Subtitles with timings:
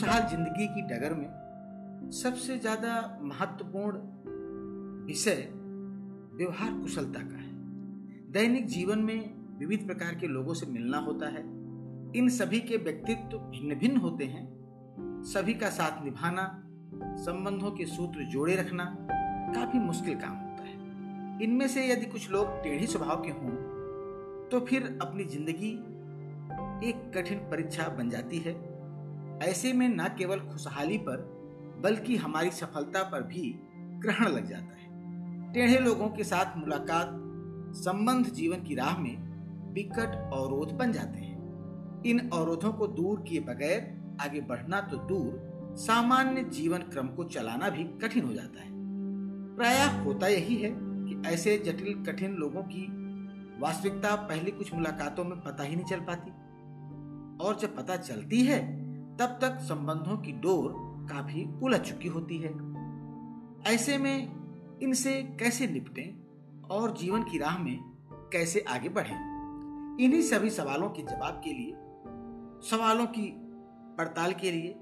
[0.00, 3.98] खुशहाल ज़िंदगी की डगर में सबसे ज़्यादा महत्वपूर्ण
[5.06, 5.42] विषय
[6.34, 11.42] व्यवहार कुशलता का है। दैनिक जीवन में विविध प्रकार के लोगों से मिलना होता है।
[12.18, 14.46] इन सभी के व्यक्तित्व भिन्न भिन्न होते हैं।
[15.24, 16.46] सभी का साथ निभाना,
[17.18, 18.84] संबंधों के सूत्र जोड़े रखना
[19.54, 23.52] काफ़ी मुश्किल काम होता है। इनमें से यदि कुछ लोग टेढ़ी स्वभाव के हों
[24.48, 25.72] तो फिर अपनी ज़िंदगी
[26.88, 28.69] एक कठिन परीक्षा बन जाती है।
[29.42, 31.40] ऐसे में न केवल खुशहाली पर,
[31.84, 34.90] बल्कि हमारी सफलता पर भी ग्रहण लग जाता है।
[35.52, 37.10] टेढ़े लोगों के साथ मुलाकात,
[37.74, 39.30] संबंध जीवन की राह में
[39.72, 41.30] विकट अवरोध बन जाते हैं।
[42.02, 47.68] इन अवरोधों को दूर किए बगैर आगे बढ़ना तो दूर, सामान्य जीवन क्रम को चलाना
[47.68, 48.70] भी कठिन हो जाता है।
[49.56, 53.00] प्राय होता यही है कि ऐसे जटिल, कठिन लोगों की
[53.60, 56.30] वास्तविकता पहली कुछ मुलाकातों में पता ही नहीं चल पाती।
[57.44, 58.79] और जब पता चलती है
[59.20, 60.74] तब तक संबंधों की डोर
[61.12, 62.50] काफ़ी उलझ चुकी होती है।
[63.74, 64.40] ऐसे में
[64.82, 66.20] इनसे कैसे निपटें
[66.68, 67.78] और जीवन की राह में
[68.12, 69.40] कैसे आगे बढ़ें?
[70.00, 71.72] इन्हीं सभी सवालों के जवाब के लिए,
[72.70, 73.32] सवालों की
[73.98, 74.72] पड़ताल के लिए,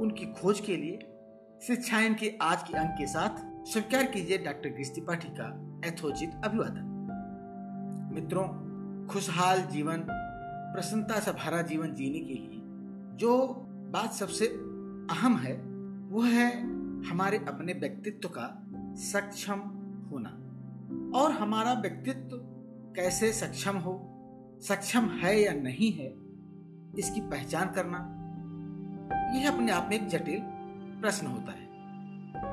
[0.00, 0.98] उनकी खोज के लिए,
[1.66, 6.92] शिक्षायन के आज के अंक के साथ स्वीकार कीजिए डॉक्टर गिरीश त्रिपाठी का यथोचित अभिवादन।
[8.12, 8.48] मित्रों,
[9.06, 10.06] खुशहाल जीवन,
[10.74, 12.60] प्रसन्नता से भरा जीवन जीने के लिए
[13.16, 14.46] जो बात सबसे
[15.10, 15.54] अहम है
[16.10, 16.62] वह है
[17.10, 19.58] हमारे अपने व्यक्तित्व का सक्षम
[20.10, 20.28] होना।
[21.18, 22.36] और हमारा व्यक्तित्व
[22.96, 24.12] कैसे सक्षम हो,
[24.62, 26.14] सक्षम है या नहीं है,
[26.98, 27.98] इसकी पहचान करना,
[29.38, 30.40] यह अपने आप में एक जटिल
[31.00, 31.66] प्रश्न होता है।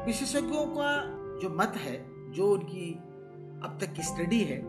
[0.06, 1.06] विशेषज्ञों का
[1.40, 2.94] जो मत है, जो उनकी
[3.64, 4.62] अब तक की स्टडी है,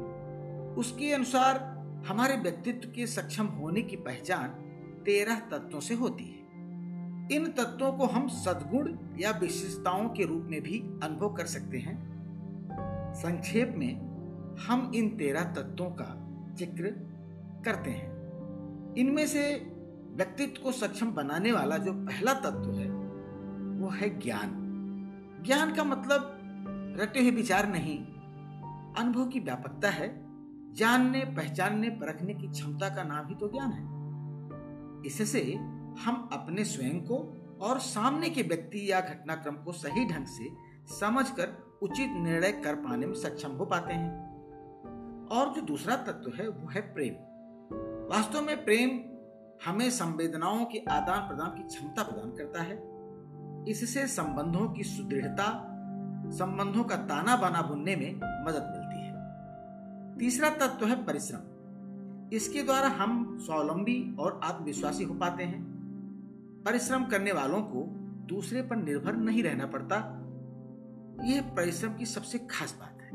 [0.75, 1.75] उसके अनुसार
[2.09, 4.49] हमारे व्यक्तित्व के सक्षम होने की पहचान
[5.05, 6.44] तेरह तत्वों से होती है।
[7.33, 12.15] इन तत्वों को हम सदगुण या विशेषताओं के रूप में भी अनुभव कर सकते हैं।
[13.15, 13.95] संक्षेप में,
[14.67, 16.85] हम इन तेरह तत्वों का ज़िक्र
[17.65, 18.15] करते हैं।
[18.95, 19.71] इनमें से
[20.15, 22.89] व्यक्तित्व को सक्षम बनाने वाला जो पहला तत्व है,
[23.81, 24.61] वो है ज्ञान।
[25.47, 26.39] ज्ञान का मतलब
[27.01, 27.99] रटे हुए विचार नहीं,
[28.99, 30.25] अनुभव की व्यापकता है।
[30.75, 33.95] जानने, पहचानने, परखने की क्षमता का नाम ही तो ज्ञान है।
[35.07, 35.41] इससे
[35.99, 40.49] हम अपने स्वयं को और सामने के व्यक्ति या घटनाक्रम को सही ढंग से
[41.01, 44.25] समझकर उचित निर्णय कर पाने में सक्षम हो पाते हैं।
[45.29, 47.15] और जो दूसरा तत्व है, वो है प्रेम।
[48.17, 49.15] वास्तव में प्रेम
[49.67, 52.95] हमें संवेदनाओं के आदान प्रदान की क्षमता प्रदान करता है।
[53.71, 55.71] इससे संबंधों की सुदृढ़ता,
[56.27, 59.15] संबंधों का ताना बाना बुनने में मदद मिलती है।
[60.19, 61.41] तीसरा तत्व है परिश्रम।
[62.33, 65.74] इसके द्वारा हम स्वावलंबी और आत्मविश्वासी हो पाते हैं।
[66.65, 67.87] परिश्रम करने वालों को
[68.27, 69.97] दूसरे पर निर्भर नहीं रहना पड़ता।
[71.25, 73.09] यह परिश्रम की सबसे खास बात है।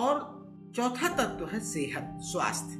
[0.00, 0.40] और
[0.74, 2.76] चौथा तत्व है सेहत, स्वास्थ्य।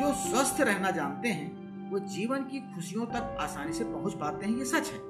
[0.00, 4.58] जो स्वस्थ रहना जानते हैं, वो जीवन की खुशियों तक आसानी से पहुँच पाते हैं
[4.58, 5.00] ये सच है।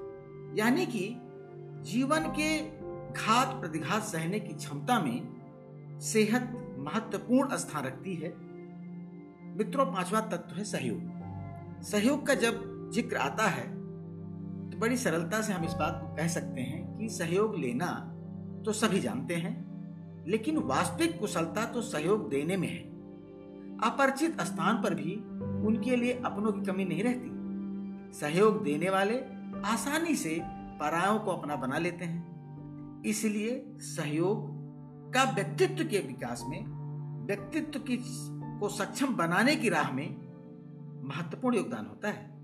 [0.58, 1.16] यानी कि
[1.90, 2.64] जीवन के
[3.12, 5.36] घात प्रतिघात सहने की क्षमता में
[6.00, 8.36] सेहत महत्वपूर्ण स्थान रखती है।
[9.56, 11.16] मित्रों, पांचवा तत्व है सहयोग।
[11.82, 13.75] सहयोग का जब ज़िक्र आता है
[14.72, 17.86] तो बड़ी सरलता से हम इस बात को कह सकते हैं कि सहयोग लेना
[18.64, 19.54] तो सभी जानते हैं,
[20.28, 22.82] लेकिन वास्तविक कुशलता तो सहयोग देने में है।
[23.84, 25.14] अपरिचित स्थान पर भी
[25.66, 27.30] उनके लिए अपनों की कमी नहीं रहती।
[28.12, 29.18] सहयोग देने वाले
[29.64, 30.40] आसानी से
[30.80, 34.54] परायों को अपना बना लेते हैं। इसलिए सहयोग
[35.14, 36.64] का व्यक्तित्व के विकास में,
[37.26, 37.96] व्यक्तित्व की
[38.60, 40.08] को सक्षम बनाने की राह में
[41.04, 42.35] महत्वपूर्ण योगदान होता है।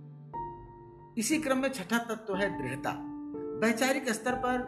[1.19, 2.91] इसी क्रम में छठा तत्व तो है दृढ़ता।
[3.61, 4.61] वैचारिक स्तर पर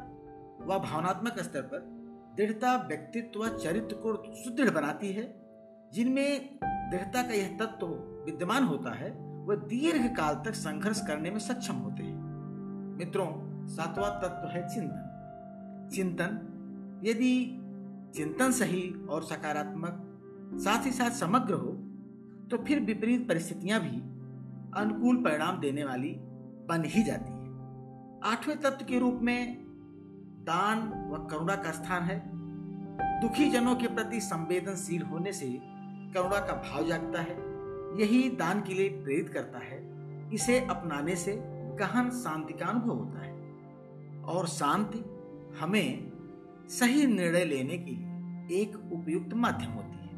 [0.67, 1.79] व भावनात्मक स्तर पर
[2.37, 5.25] दृढ़ता व्यक्तित्व चरित्र को सुदृढ़ बनाती है,
[5.93, 7.87] जिनमें दृढ़ता का यह तत्व तो
[8.27, 9.11] विद्यमान होता है,
[9.47, 12.17] वह दीर्घ काल तक संघर्ष करने में सक्षम होते हैं।
[12.99, 13.29] मित्रों,
[13.67, 17.35] सातवां तत्व है चिंतन। चिंतन यदि
[18.17, 20.01] चिंतन सही और सकारात्मक,
[20.57, 21.73] साथ ही साथ समग्र हो
[22.51, 24.01] तो फिर विपरीत परिस्थितियाँ भी
[24.77, 26.15] अनुकूल परिणाम देने वाली
[26.69, 27.45] बन ही जाती है।
[28.33, 29.65] आठवें तत्व के रूप में
[30.45, 30.79] दान
[31.13, 32.23] व करुणा का स्थान है।
[33.21, 35.61] दुखी जनों के प्रति संवेदनशील होने से
[36.15, 37.55] करुणा का भाव जागता है।
[38.01, 39.95] यही दान के लिए प्रेरित करता है।
[40.35, 41.43] इसे अपनाने से
[41.81, 43.35] गहन शांति का अनुभव होता है।
[44.23, 45.05] और शांति
[45.61, 46.13] हमें
[46.69, 50.11] सही निर्णय लेने के लिए एक उपयुक्त माध्यम होती है।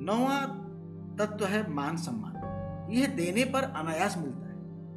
[0.00, 0.46] नौवा
[1.18, 2.34] तत्व है मान सम्मान।
[2.90, 4.47] यह देने पर अनायास मिलता है।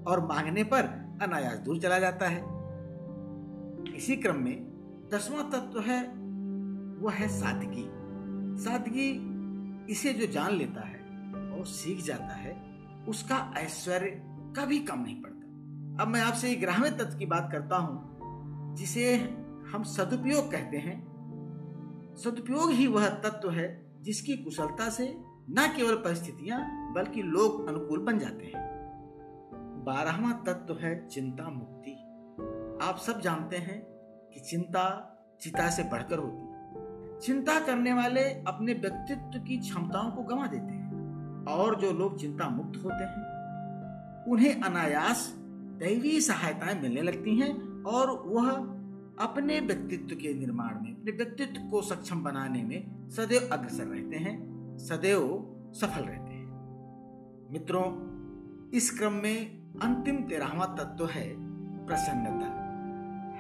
[0.07, 0.83] और मांगने पर
[1.21, 2.41] अनायास दूर चला जाता है।
[3.95, 4.71] इसी क्रम में
[5.13, 6.01] दसवां तत्व है,
[7.01, 7.85] वह है सादगी।
[8.63, 9.27] सादगी
[9.91, 10.99] इसे जो जान लेता है
[11.51, 12.71] और सीख जाता है,
[13.07, 14.09] उसका ऐश्वर्य
[14.57, 19.15] कभी कम नहीं पड़ता। अब मैं आपसे एक ग्राह्य तत्व की बात करता हूँ, जिसे
[19.71, 21.11] हम सदुपयोग कहते हैं।
[22.23, 25.17] सदुपयोग ही वह तत्व है जिसकी कुशलता से
[25.49, 28.80] न केवल परिस्थितियाँ, बल्कि लोग अनुकूल बन जाते हैं।
[29.83, 31.91] बारहवा तत्व है चिंता मुक्ति।
[32.85, 33.81] आप सब जानते हैं
[34.33, 35.07] कि चिंता
[35.41, 36.51] चिता से बढ़कर होती है।
[37.19, 40.91] चिंता करने वाले अपने व्यक्तित्व की क्षमताओं को गंवा देते हैं
[41.45, 43.31] और जो लोग चिंता मुक्त होते हैं,
[44.31, 45.35] उन्हें अनायास
[45.79, 48.51] दैवी सहायताएँ मिलने लगती हैं और वह
[49.25, 54.51] अपने व्यक्तित्व के निर्माण में, अपने व्यक्तित्व को सक्षम बनाने में सदैव अग्रसर रहते हैं,
[54.77, 56.41] सदैव सफल रहते हैं।
[57.51, 58.11] मित्रों,
[58.69, 61.35] इस क्रम में अंतिम तेरहवा तत्व है
[61.87, 62.47] प्रसन्नता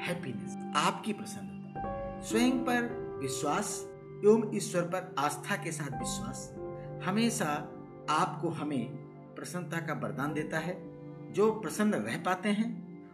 [0.03, 2.83] हैप्पीनेस आपकी प्रसन्नता। स्वयं पर
[3.21, 3.89] विश्वास
[4.25, 6.55] एवं ईश्वर पर आस्था के साथ विश्वास
[7.07, 7.45] हमेशा
[8.09, 8.85] आपको हमें
[9.35, 10.75] प्रसन्नता का वरदान देता है।
[11.33, 12.69] जो प्रसन्न रह पाते हैं,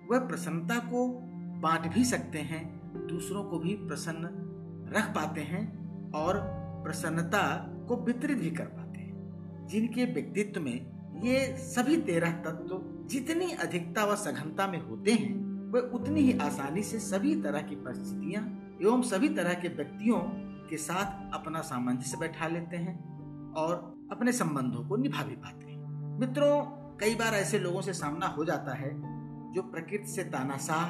[0.08, 1.08] वह प्रसन्नता को
[1.62, 4.30] बांट भी सकते हैं, दूसरों को भी प्रसन्न
[4.96, 5.64] रख पाते हैं
[6.12, 6.40] और
[6.84, 13.52] प्रसन्नता को वितरित भी कर पाते हैं। जिनके व्यक्तित्व में ये सभी तेरह तत्व जितनी
[13.52, 18.44] अधिकता व सघनता में होते हैं, वे उतनी ही आसानी से सभी तरह की परिस्थितियाँ
[18.82, 20.20] एवं सभी तरह के व्यक्तियों
[20.70, 22.96] के साथ अपना सामंजस्य बैठा लेते हैं
[23.54, 23.76] और
[24.12, 25.78] अपने संबंधों को निभा भी पाते हैं।
[26.20, 26.62] मित्रों,
[26.98, 28.90] कई बार ऐसे लोगों से सामना हो जाता है
[29.54, 30.90] जो प्रकृति से तानाशाह,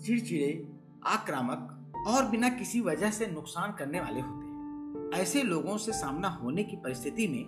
[0.00, 0.68] चिड़चिड़े,
[1.06, 6.28] आक्रामक और बिना किसी वजह से नुकसान करने वाले होते हैं। ऐसे लोगों से सामना
[6.28, 7.44] होने की परिस्थिति में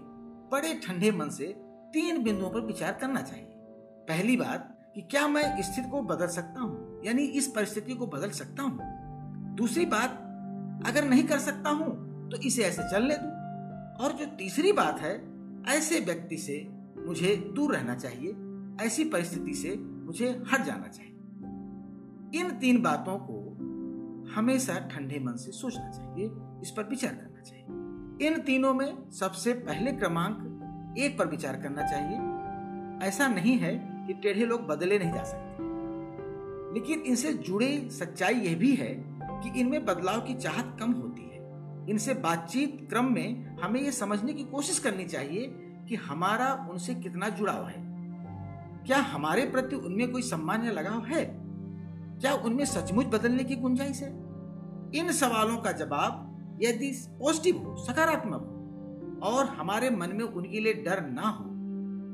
[0.52, 1.46] बड़े ठंडे मन से
[1.94, 3.53] तीन बिंदुओं पर विचार करना चाहिए।
[4.08, 7.02] पहली बात कि क्या मैं स्थिति को बदल सकता हूँ?
[7.04, 8.78] यानी इस परिस्थिति को बदल सकता हूँ?
[9.56, 10.20] दूसरी बात,
[10.86, 15.14] अगर नहीं कर सकता हूँ तो इसे ऐसे चलने दू। और जो तीसरी बात है,
[15.68, 16.68] ऐसे व्यक्ति से
[16.98, 18.34] मुझे दूर रहना चाहिए,
[18.86, 21.12] ऐसी परिस्थिति से मुझे हट जाना चाहिए।
[22.40, 23.50] इन तीन बातों को
[24.34, 26.26] हमेशा ठंडे मन से सोचना चाहिए,
[26.62, 31.82] इस पर विचार करना चाहिए। इन तीनों में सबसे पहले क्रमांक एक पर विचार करना
[31.82, 35.54] चाहिए। ऐसा नहीं है कि टेढ़े लोग बदले नहीं जा सकते।
[36.74, 41.34] लेकिन इनसे जुड़े सच्चाई यह भी है कि इनमें बदलाव की चाहत कम होती है।
[41.90, 45.46] इनसे बातचीत क्रम में हमें यह समझने की कोशिश करनी चाहिए
[45.88, 47.84] कि हमारा उनसे कितना जुड़ाव है।
[48.86, 51.24] क्या हमारे प्रति उनमें कोई सम्मान या लगाव है?
[52.20, 54.10] क्या उनमें सचमुच बदलने की गुंजाइश है?
[54.94, 56.30] इन सवालों का जवाब
[56.62, 61.53] यदि पॉजिटिव हो, सकारात्मक हो, और हमारे मन में उनके लिए डर ना हो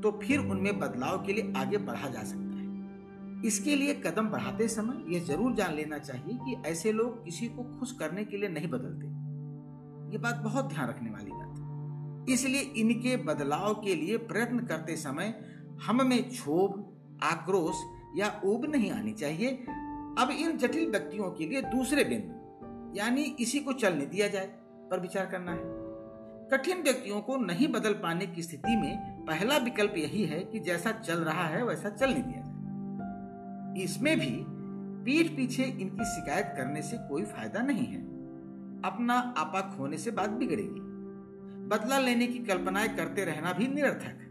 [0.03, 4.69] तो फिर उनमें बदलाव के लिए आगे बढ़ा जा सकता है। इसके लिए कदम बढ़ाते
[4.69, 8.49] समय यह ज़रूर जान लेना चाहिए कि ऐसे लोग किसी को खुश करने के लिए
[8.49, 9.07] नहीं बदलते।
[10.13, 14.97] ये बात बहुत ध्यान रखने वाली बात है। इसलिए इनके बदलाव के लिए प्रयत्न करते
[14.97, 15.35] समय
[15.83, 16.85] हम में क्षोभ,
[17.25, 17.85] आक्रोश
[18.17, 19.51] या ऊब नहीं आनी चाहिए।
[20.19, 24.47] अब इन जटिल व्यक्तियों के लिए दूसरे बिंदु, यानी इसी को चलने दिया जाए
[24.91, 25.79] पर विचार करना है।
[26.51, 30.93] कठिन व्यक्तियों को नहीं बदल पाने की स्थिति में पहला विकल्प यही है कि जैसा
[30.93, 32.51] चल रहा है वैसा चलने दिया जाए।
[33.85, 34.45] इसमें भी
[35.05, 38.03] पीठ पीछे इनकी शिकायत करने से कोई फ़ायदा नहीं है।
[38.85, 40.91] अपना आपा खोने से बात बिगड़ेगी।
[41.67, 44.31] बदला लेने की कल्पनाएँ करते रहना भी निरर्थक है।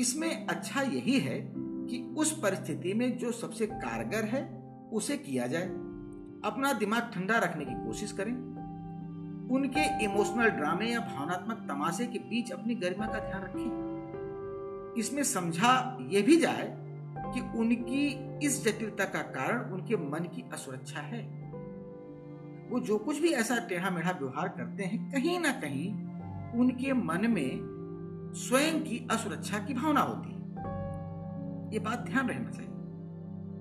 [0.00, 5.66] इसमें अच्छा यही है कि उस परिस्थिति में जो सबसे कारगर है, उसे किया जाए।
[6.44, 8.53] अपना दिमाग ठंडा रखने की कोशिश करें।
[9.50, 15.98] उनके इमोशनल ड्रामे या भावनात्मक तमाशे के बीच अपनी गरिमा का ध्यान रखें। इसमें समझा
[16.10, 16.84] यह भी जाए
[17.18, 21.22] कि उनकी इस जटिलता का कारण उनके मन की असुरक्षा है।
[22.70, 25.94] वो जो कुछ भी ऐसा टेढ़ा मेढ़ा व्यवहार करते हैं, कहीं ना कहीं
[26.60, 27.74] उनके मन में
[28.36, 30.40] स्वयं की असुरक्षा की भावना होती है।
[31.72, 32.70] ये बात ध्यान रहना चाहिए।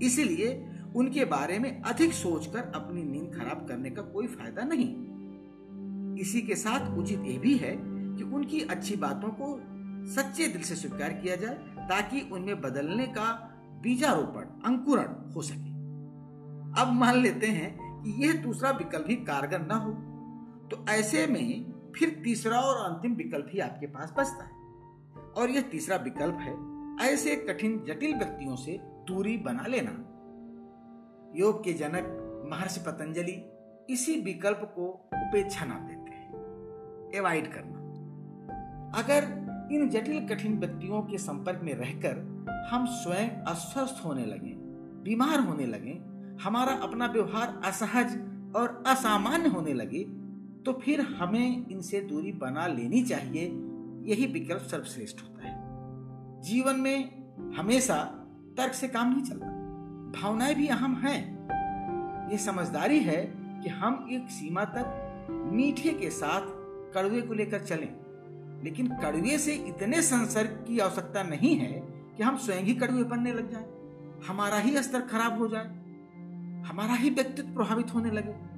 [0.06, 5.13] इसलिए उनके बारे में अधिक सोचकर अपनी नींद खराब करने का कोई फ़ायदा नहीं।
[6.20, 9.60] इसी के साथ उचित यह भी है कि उनकी अच्छी बातों को
[10.12, 11.54] सच्चे दिल से स्वीकार किया जाए
[11.90, 13.32] ताकि उनमें बदलने का
[13.82, 15.72] बीजारोपण, अंकुरण हो सके।
[16.82, 19.92] अब मान लेते हैं कि यह दूसरा विकल्प भी कारगर न हो
[20.70, 24.62] तो ऐसे में फिर तीसरा और अंतिम विकल्प ही आपके पास बचता है।
[25.34, 26.54] और यह तीसरा विकल्प है,
[27.08, 28.78] ऐसे कठिन जटिल व्यक्तियों से
[29.08, 29.92] दूरी बना लेना।
[31.36, 32.20] योग के जनक
[32.52, 33.44] महर्षि पतंजलि
[33.90, 36.03] इसी विकल्प को उपेक्षा नाम देते
[37.14, 37.82] एवॉइड करना।
[39.00, 39.24] अगर
[39.72, 42.18] इन जटिल कठिन व्यक्तियों के संपर्क में रहकर
[42.72, 44.54] हम स्वयं अस्वस्थ होने लगे,
[45.04, 46.00] बीमार होने लगे,
[46.44, 48.18] हमारा अपना व्यवहार असहज
[48.56, 50.04] और असामान्य होने लगे
[50.66, 53.46] तो फिर हमें इनसे दूरी बना लेनी चाहिए,
[54.06, 57.98] यही विकल्प सर्वश्रेष्ठ होता है। जीवन में हमेशा
[58.58, 59.48] तर्क से काम नहीं चलता,
[60.14, 63.22] भावनाएँ भी अहम हैं। ये समझदारी है
[63.64, 66.48] कि हम एक सीमा तक मीठे के साथ
[66.94, 67.94] कड़वे को लेकर चलें।
[68.64, 71.74] लेकिन कड़वे से इतने संसर्ग की आवश्यकता नहीं है
[72.18, 73.66] कि हम स्वयं ही कड़वे बनने लग जाएँ,
[74.28, 75.66] हमारा ही स्तर खराब हो जाए।
[76.64, 78.54] हमारा ही व्यक्तित्व प्रभावित होने लगे।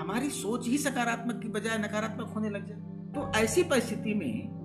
[0.00, 2.78] हमारी सोच ही सकारात्मक की बजाय नकारात्मक होने लग जाए।
[3.12, 4.56] तो ऐसी परिस्थिति में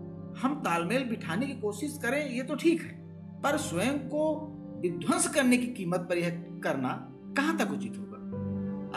[0.41, 3.01] हम तालमेल बिठाने की कोशिश करें ये तो ठीक है।
[3.41, 4.47] पर स्वयं को
[4.81, 6.29] विध्वंस करने की कीमत पर यह
[6.63, 8.17] करना कहाँ तक उचित होगा?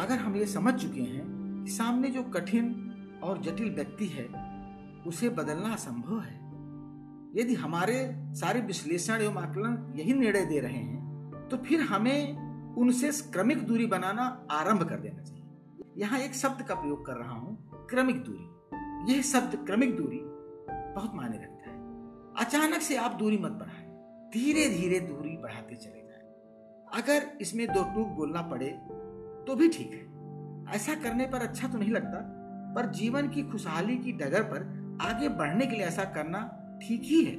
[0.03, 1.25] अगर हम ये समझ चुके हैं
[1.65, 2.84] कि सामने जो कठिन
[3.25, 4.25] और जटिल व्यक्ति है,
[5.07, 6.43] उसे बदलना असंभव है।
[7.37, 7.97] यदि हमारे
[8.35, 13.87] सारे विश्लेषण एवं आकलन यही निर्णय दे रहे हैं तो फिर हमें उनसे क्रमिक दूरी
[13.87, 15.43] बनाना आरंभ कर देना चाहिए।
[15.97, 20.21] यहाँ एक शब्द का प्रयोग कर रहा हूँ, क्रमिक दूरी। यह शब्द क्रमिक दूरी
[20.95, 21.77] बहुत मायने रखता है।
[22.37, 23.83] अचानक से आप दूरी मत बढ़ाएँ
[24.35, 26.23] धीरे धीरे दूरी बढ़ाते चले जाएँ।
[26.95, 28.71] अगर इसमें दो टूक बोलना पड़े
[29.47, 32.19] तो भी ठीक है। ऐसा करने पर अच्छा तो नहीं लगता।
[32.75, 37.25] पर जीवन की खुशहाली की डगर पर आगे बढ़ने के लिए ऐसा करना ठीक ही
[37.25, 37.37] है।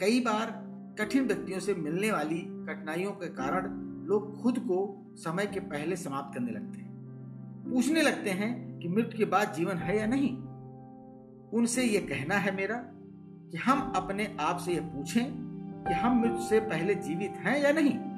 [0.00, 0.64] कई बार
[0.98, 6.34] कठिन व्यक्तियों से मिलने वाली कठिनाइयों के कारण लोग खुद को समय के पहले समाप्त
[6.34, 6.94] करने लगते हैं।
[7.72, 10.36] पूछने लगते हैं कि मृत्यु के बाद जीवन है या नहीं।
[11.48, 12.76] उनसे यह कहना है मेरा
[13.52, 15.24] कि हम अपने आप से यह पूछें
[15.88, 18.14] कि हम मृत्यु से पहले जीवित हैं या नहीं।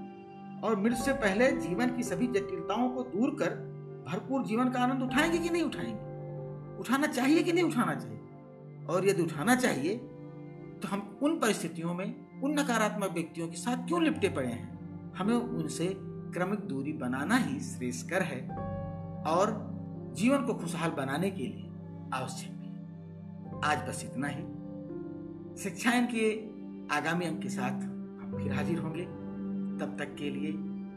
[0.60, 3.50] और मृत्यु से पहले जीवन की सभी जटिलताओं को दूर कर
[4.08, 6.15] भरपूर जीवन का आनंद उठाएँगे कि नहीं उठाएँगे?
[6.78, 8.20] उठाना चाहिए कि नहीं उठाना चाहिए?
[8.86, 9.96] और यदि उठाना चाहिए
[10.76, 15.14] तो हम उन परिस्थितियों में, उन नकारात्मक व्यक्तियों के साथ क्यों लिपटे पड़े हैं?
[15.14, 15.88] हमें उनसे
[16.32, 18.40] क्रमिक दूरी बनाना ही श्रेष्ठकर है
[19.26, 19.54] और
[20.12, 21.70] जीवन को खुशहाल बनाने के लिए
[22.14, 24.42] आवश्यक भी आज बस इतना ही।
[25.62, 26.24] शिक्षाएँ के
[26.94, 29.04] आगामी अंक के साथ हम फिर हाजिर होंगे।
[29.80, 30.52] तब तक के लिए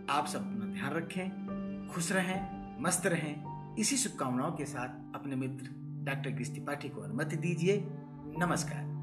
[0.09, 2.39] आप सब अपना ध्यान रखें, खुश रहें,
[2.81, 5.69] मस्त रहें। इसी शुभकामनाओं के साथ अपने मित्र
[6.03, 7.83] डॉक्टर कृष्ण त्रिपाठी को अनुमति दीजिए।
[8.37, 8.98] नमस्कार।